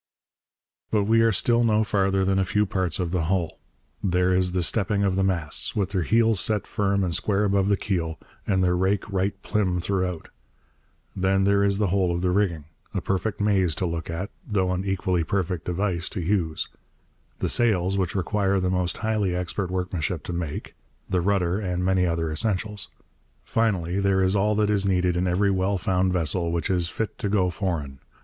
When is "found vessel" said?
25.77-26.51